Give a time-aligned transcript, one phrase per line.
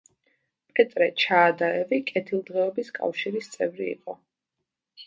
[0.79, 4.23] პეტრე ჩაადაევი „კეთილდღეობის კავშირის“ წევრი იყო.